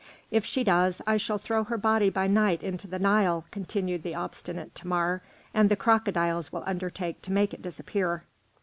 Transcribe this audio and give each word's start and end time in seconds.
"If 0.31 0.43
she 0.43 0.63
does, 0.63 0.99
I 1.05 1.17
shall 1.17 1.37
throw 1.37 1.63
her 1.65 1.77
body 1.77 2.09
by 2.09 2.25
night 2.25 2.63
into 2.63 2.87
the 2.87 2.97
Nile," 2.97 3.45
continued 3.51 4.01
the 4.01 4.15
obstinate 4.15 4.71
Thamar, 4.73 5.21
"and 5.53 5.69
the 5.69 5.75
crocodiles 5.75 6.51
will 6.51 6.63
undertake 6.65 7.21
to 7.21 7.31
make 7.31 7.53
it 7.53 7.61
disappear." 7.61 8.23